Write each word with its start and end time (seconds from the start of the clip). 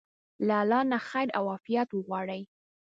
له 0.47 0.55
الله 0.61 0.81
نه 0.91 0.99
خير 1.09 1.27
او 1.37 1.43
عافيت 1.53 1.89
وغواړئ. 1.93 2.41